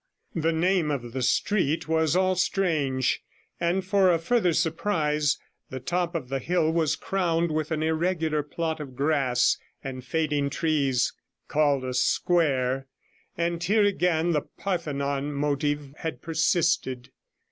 The 0.33 0.51
name 0.51 0.89
of 0.89 1.11
the 1.13 1.21
street 1.21 1.87
was 1.87 2.15
all 2.15 2.33
strange, 2.33 3.21
and 3.59 3.85
for 3.85 4.11
a 4.11 4.17
further 4.17 4.51
surprise 4.51 5.37
the 5.69 5.79
top 5.79 6.15
of 6.15 6.27
the 6.27 6.39
hill 6.39 6.71
was 6.73 6.95
crowned 6.95 7.51
with 7.51 7.69
an 7.69 7.83
irregular 7.83 8.41
plot 8.41 8.79
of 8.79 8.95
grass 8.95 9.59
and 9.83 10.03
fading 10.03 10.49
trees, 10.49 11.13
called 11.47 11.85
a 11.85 11.93
square, 11.93 12.87
and 13.37 13.63
here 13.63 13.83
again 13.83 14.31
the 14.31 14.41
Parthenon 14.41 15.33
motive 15.33 15.93
had 15.97 16.23
persisted. 16.23 17.11